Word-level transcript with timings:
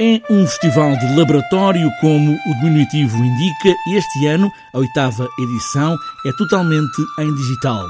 É 0.00 0.22
um 0.30 0.46
festival 0.46 0.96
de 0.96 1.16
laboratório, 1.16 1.90
como 2.00 2.30
o 2.32 2.54
diminutivo 2.60 3.16
indica, 3.16 3.74
e 3.88 3.96
este 3.96 4.26
ano, 4.28 4.48
a 4.72 4.78
oitava 4.78 5.28
edição, 5.40 5.96
é 6.24 6.30
totalmente 6.38 7.02
em 7.18 7.34
digital. 7.34 7.84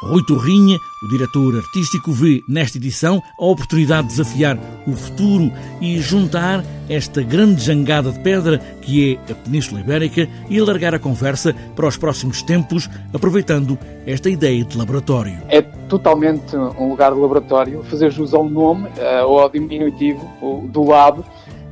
Rui 0.00 0.22
Torrinha, 0.24 0.78
o 1.02 1.08
diretor 1.08 1.56
artístico, 1.56 2.12
vê 2.12 2.44
nesta 2.48 2.78
edição 2.78 3.20
a 3.36 3.44
oportunidade 3.44 4.06
de 4.06 4.14
desafiar 4.14 4.56
o 4.86 4.92
futuro 4.92 5.50
e 5.80 5.98
juntar 5.98 6.64
esta 6.88 7.22
grande 7.22 7.60
jangada 7.64 8.12
de 8.12 8.20
pedra 8.20 8.58
que 8.80 9.18
é 9.26 9.32
a 9.32 9.34
Península 9.34 9.80
Ibérica 9.80 10.28
e 10.48 10.60
alargar 10.60 10.94
a 10.94 10.98
conversa 11.00 11.52
para 11.74 11.88
os 11.88 11.96
próximos 11.96 12.40
tempos, 12.40 12.88
aproveitando 13.12 13.76
esta 14.06 14.30
ideia 14.30 14.64
de 14.64 14.78
laboratório. 14.78 15.36
É 15.48 15.60
totalmente 15.60 16.56
um 16.56 16.90
lugar 16.90 17.12
de 17.12 17.18
laboratório, 17.18 17.82
fazer 17.82 18.12
jus 18.12 18.32
ao 18.32 18.48
nome 18.48 18.84
uh, 18.84 19.26
ou 19.26 19.40
ao 19.40 19.50
diminutivo 19.50 20.24
do 20.70 20.84
lab 20.84 21.24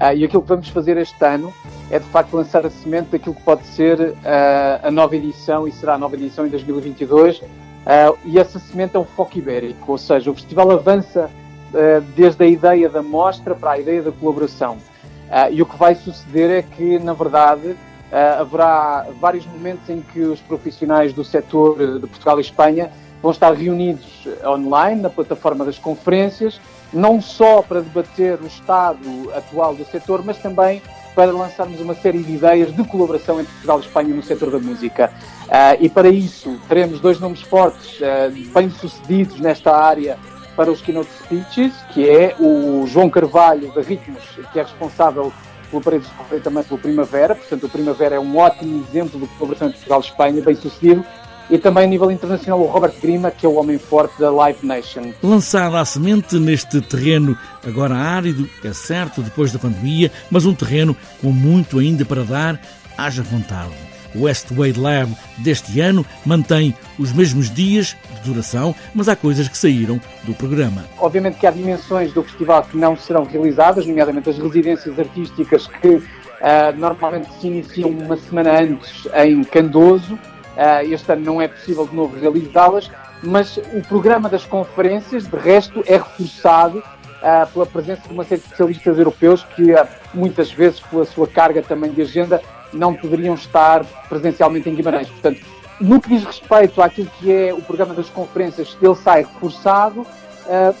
Uh, 0.00 0.16
e 0.16 0.24
aquilo 0.24 0.40
que 0.40 0.48
vamos 0.48 0.68
fazer 0.70 0.96
este 0.96 1.22
ano 1.22 1.52
é 1.90 1.98
de 1.98 2.06
facto 2.06 2.34
lançar 2.34 2.64
a 2.64 2.70
semente 2.70 3.10
daquilo 3.10 3.34
que 3.34 3.42
pode 3.42 3.66
ser 3.66 4.00
uh, 4.00 4.16
a 4.82 4.90
nova 4.90 5.14
edição 5.14 5.68
e 5.68 5.72
será 5.72 5.94
a 5.94 5.98
nova 5.98 6.14
edição 6.14 6.46
em 6.46 6.48
2022. 6.48 7.36
Uh, 7.40 7.44
ah, 7.84 8.14
e 8.24 8.38
essa 8.38 8.58
semente 8.58 8.96
é 8.96 8.98
o 8.98 9.04
foco 9.04 9.36
ibérico, 9.36 9.92
ou 9.92 9.98
seja, 9.98 10.30
o 10.30 10.34
festival 10.34 10.70
avança 10.70 11.30
desde 12.16 12.42
a 12.42 12.46
ideia 12.46 12.88
da 12.88 13.00
mostra 13.00 13.54
para 13.54 13.72
a 13.72 13.78
ideia 13.78 14.02
da 14.02 14.10
colaboração. 14.10 14.76
e 15.52 15.62
o 15.62 15.66
que 15.66 15.76
vai 15.76 15.94
suceder 15.94 16.50
é 16.50 16.62
que, 16.62 16.98
na 16.98 17.12
verdade, 17.12 17.76
haverá 18.38 19.06
vários 19.20 19.46
momentos 19.46 19.88
em 19.88 20.00
que 20.00 20.20
os 20.20 20.40
profissionais 20.40 21.12
do 21.12 21.22
setor 21.22 22.00
de 22.00 22.06
Portugal 22.08 22.38
e 22.38 22.40
Espanha 22.40 22.90
vão 23.22 23.30
estar 23.30 23.52
reunidos 23.52 24.26
online 24.44 25.00
na 25.00 25.08
plataforma 25.08 25.64
das 25.64 25.78
conferências 25.78 26.60
não 26.92 27.20
só 27.20 27.62
para 27.62 27.80
debater 27.80 28.38
o 28.40 28.46
estado 28.46 29.30
atual 29.34 29.74
do 29.74 29.84
setor, 29.84 30.22
mas 30.24 30.38
também 30.38 30.82
para 31.14 31.32
lançarmos 31.32 31.80
uma 31.80 31.94
série 31.94 32.22
de 32.22 32.32
ideias 32.32 32.74
de 32.74 32.84
colaboração 32.84 33.40
entre 33.40 33.52
Portugal 33.52 33.78
e 33.78 33.82
Espanha 33.82 34.14
no 34.14 34.22
setor 34.22 34.50
da 34.50 34.58
música. 34.58 35.12
Uh, 35.46 35.76
e 35.80 35.88
para 35.88 36.08
isso 36.08 36.58
teremos 36.68 37.00
dois 37.00 37.18
nomes 37.18 37.42
fortes, 37.42 37.98
uh, 38.00 38.52
bem-sucedidos 38.52 39.40
nesta 39.40 39.76
área 39.76 40.18
para 40.56 40.70
os 40.70 40.80
keynote 40.80 41.10
speeches, 41.24 41.72
que 41.92 42.08
é 42.08 42.34
o 42.38 42.86
João 42.86 43.08
Carvalho 43.08 43.72
da 43.72 43.80
Ritmos, 43.80 44.22
que 44.52 44.58
é 44.58 44.62
responsável 44.62 45.32
pelo 45.70 45.82
Paredes 45.82 46.08
e 46.32 46.40
também 46.40 46.62
pelo 46.64 46.78
Primavera, 46.78 47.34
portanto 47.34 47.64
o 47.64 47.68
Primavera 47.68 48.16
é 48.16 48.20
um 48.20 48.36
ótimo 48.36 48.84
exemplo 48.88 49.20
de 49.20 49.26
colaboração 49.28 49.68
entre 49.68 49.78
Portugal 49.78 50.00
e 50.00 50.04
Espanha, 50.04 50.42
bem-sucedido, 50.42 51.04
e 51.50 51.58
também 51.58 51.84
a 51.84 51.86
nível 51.86 52.10
internacional 52.10 52.60
o 52.60 52.66
Robert 52.66 52.94
Grima, 53.02 53.30
que 53.30 53.44
é 53.44 53.48
o 53.48 53.54
homem 53.54 53.78
forte 53.78 54.18
da 54.20 54.30
Live 54.30 54.64
Nation. 54.64 55.12
Lançada 55.22 55.80
a 55.80 55.84
semente 55.84 56.38
neste 56.38 56.80
terreno 56.80 57.36
agora 57.66 57.94
árido, 57.94 58.48
é 58.64 58.72
certo, 58.72 59.20
depois 59.20 59.52
da 59.52 59.58
pandemia, 59.58 60.10
mas 60.30 60.46
um 60.46 60.54
terreno 60.54 60.96
com 61.20 61.32
muito 61.32 61.78
ainda 61.78 62.04
para 62.04 62.22
dar, 62.22 62.60
haja 62.96 63.22
vontade. 63.22 63.72
O 64.14 64.22
Westway 64.22 64.72
Lab 64.72 65.12
deste 65.38 65.80
ano 65.80 66.04
mantém 66.24 66.74
os 66.98 67.12
mesmos 67.12 67.48
dias 67.48 67.96
de 68.16 68.30
duração, 68.30 68.74
mas 68.94 69.08
há 69.08 69.14
coisas 69.14 69.48
que 69.48 69.56
saíram 69.56 70.00
do 70.24 70.34
programa. 70.34 70.84
Obviamente 70.98 71.38
que 71.38 71.46
há 71.46 71.50
dimensões 71.50 72.12
do 72.12 72.22
festival 72.22 72.64
que 72.64 72.76
não 72.76 72.96
serão 72.96 73.24
realizadas, 73.24 73.86
nomeadamente 73.86 74.30
as 74.30 74.38
residências 74.38 74.98
artísticas 74.98 75.68
que 75.80 75.88
uh, 75.88 76.02
normalmente 76.76 77.28
se 77.40 77.46
iniciam 77.46 77.90
uma 77.90 78.16
semana 78.16 78.60
antes 78.60 79.08
em 79.14 79.44
Candoso, 79.44 80.18
Uh, 80.56 80.92
este 80.92 81.12
ano 81.12 81.24
não 81.24 81.40
é 81.40 81.48
possível 81.48 81.86
de 81.86 81.94
novo 81.94 82.18
realizá-las, 82.18 82.90
mas 83.22 83.56
o 83.56 83.80
programa 83.88 84.28
das 84.28 84.44
conferências, 84.44 85.26
de 85.26 85.36
resto, 85.36 85.82
é 85.86 85.96
reforçado 85.96 86.78
uh, 86.78 87.46
pela 87.52 87.66
presença 87.66 88.02
de 88.08 88.12
uma 88.12 88.24
série 88.24 88.40
de 88.40 88.46
especialistas 88.46 88.98
europeus 88.98 89.44
que 89.54 89.72
uh, 89.72 89.86
muitas 90.12 90.50
vezes, 90.52 90.80
pela 90.80 91.04
sua 91.04 91.26
carga 91.26 91.62
também 91.62 91.92
de 91.92 92.02
agenda, 92.02 92.42
não 92.72 92.94
poderiam 92.94 93.34
estar 93.34 93.84
presencialmente 94.08 94.68
em 94.68 94.74
Guimarães. 94.74 95.08
Portanto, 95.08 95.40
no 95.80 96.00
que 96.00 96.08
diz 96.08 96.24
respeito 96.24 96.82
àquilo 96.82 97.10
que 97.18 97.32
é 97.32 97.54
o 97.54 97.62
programa 97.62 97.94
das 97.94 98.08
conferências, 98.10 98.76
ele 98.82 98.94
sai 98.94 99.22
reforçado. 99.22 100.06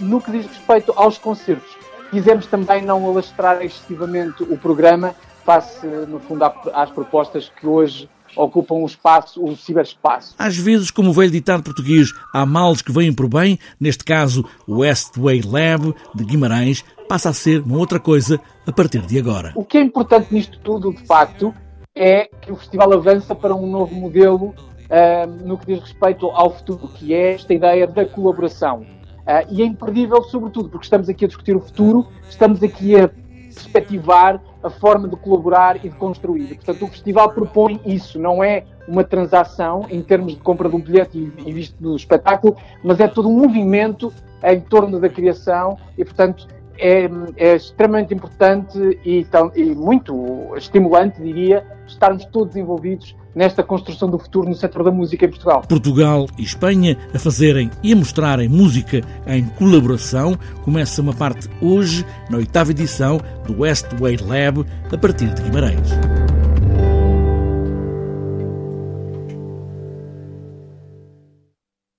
no 0.00 0.20
que 0.20 0.30
diz 0.30 0.46
respeito 0.46 0.92
aos 0.96 1.16
concertos, 1.18 1.76
quisemos 2.10 2.46
também 2.46 2.82
não 2.82 3.06
alastrar 3.06 3.62
excessivamente 3.62 4.42
o 4.42 4.58
programa 4.58 5.14
face, 5.44 5.86
no 5.86 6.18
fundo, 6.20 6.44
às 6.74 6.90
propostas 6.90 7.50
que 7.58 7.66
hoje 7.66 8.08
ocupam 8.36 8.76
o 8.76 8.86
espaço, 8.86 9.42
o 9.44 9.56
ciberespaço. 9.56 10.34
Às 10.38 10.56
vezes, 10.56 10.90
como 10.90 11.10
o 11.10 11.12
velho 11.12 11.30
ditado 11.30 11.62
português, 11.62 12.12
há 12.32 12.44
males 12.44 12.82
que 12.82 12.92
vêm 12.92 13.12
por 13.12 13.28
bem, 13.28 13.58
neste 13.80 14.04
caso 14.04 14.44
o 14.66 14.78
Westway 14.78 15.42
Lab 15.42 15.94
de 16.14 16.24
Guimarães 16.24 16.84
passa 17.08 17.30
a 17.30 17.32
ser 17.32 17.62
uma 17.62 17.78
outra 17.78 17.98
coisa 17.98 18.40
a 18.66 18.72
partir 18.72 19.00
de 19.00 19.18
agora. 19.18 19.52
O 19.54 19.64
que 19.64 19.78
é 19.78 19.82
importante 19.82 20.32
nisto 20.32 20.58
tudo, 20.60 20.92
de 20.92 21.06
facto, 21.06 21.54
é 21.94 22.28
que 22.40 22.52
o 22.52 22.56
festival 22.56 22.92
avança 22.92 23.34
para 23.34 23.54
um 23.54 23.66
novo 23.66 23.94
modelo 23.94 24.54
uh, 24.88 25.46
no 25.46 25.58
que 25.58 25.66
diz 25.66 25.80
respeito 25.80 26.26
ao 26.26 26.56
futuro, 26.56 26.88
que 26.88 27.14
é 27.14 27.34
esta 27.34 27.52
ideia 27.52 27.86
da 27.86 28.04
colaboração. 28.04 28.80
Uh, 28.80 29.44
e 29.50 29.62
é 29.62 29.66
imperdível, 29.66 30.22
sobretudo, 30.24 30.68
porque 30.68 30.84
estamos 30.84 31.08
aqui 31.08 31.24
a 31.24 31.28
discutir 31.28 31.56
o 31.56 31.60
futuro, 31.60 32.06
estamos 32.28 32.62
aqui 32.62 32.96
a 32.96 33.10
perspectivar 33.58 34.40
a 34.62 34.70
forma 34.70 35.08
de 35.08 35.16
colaborar 35.16 35.76
e 35.76 35.88
de 35.88 35.96
construir. 35.96 36.54
Portanto, 36.54 36.84
o 36.84 36.88
festival 36.88 37.30
propõe 37.32 37.80
isso, 37.84 38.18
não 38.18 38.42
é 38.42 38.64
uma 38.86 39.04
transação 39.04 39.84
em 39.90 40.00
termos 40.00 40.34
de 40.34 40.40
compra 40.40 40.68
de 40.68 40.76
um 40.76 40.80
bilhete 40.80 41.18
e, 41.18 41.48
e 41.48 41.52
visto 41.52 41.74
do 41.80 41.94
espetáculo, 41.94 42.56
mas 42.82 42.98
é 43.00 43.06
todo 43.06 43.28
um 43.28 43.38
movimento 43.38 44.12
em 44.42 44.60
torno 44.60 45.00
da 45.00 45.08
criação 45.08 45.76
e, 45.96 46.04
portanto, 46.04 46.46
é, 46.78 47.10
é 47.36 47.56
extremamente 47.56 48.14
importante 48.14 48.78
e, 49.04 49.24
tão, 49.24 49.52
e 49.54 49.74
muito 49.74 50.54
estimulante, 50.56 51.20
diria, 51.20 51.66
estarmos 51.86 52.24
todos 52.26 52.56
envolvidos 52.56 53.16
nesta 53.34 53.62
construção 53.62 54.10
do 54.10 54.18
futuro 54.18 54.48
no 54.48 54.54
setor 54.54 54.84
da 54.84 54.90
música 54.90 55.26
em 55.26 55.28
Portugal. 55.28 55.62
Portugal 55.68 56.26
e 56.38 56.42
Espanha 56.42 56.96
a 57.14 57.18
fazerem 57.18 57.70
e 57.82 57.92
a 57.92 57.96
mostrarem 57.96 58.48
música 58.48 59.00
em 59.26 59.44
colaboração. 59.50 60.36
Começa 60.64 61.02
uma 61.02 61.12
parte 61.12 61.48
hoje, 61.60 62.04
na 62.30 62.38
oitava 62.38 62.70
edição 62.70 63.20
do 63.46 63.60
Westway 63.60 64.16
Lab, 64.16 64.64
a 64.92 64.98
partir 64.98 65.32
de 65.34 65.42
Guimarães. 65.42 66.17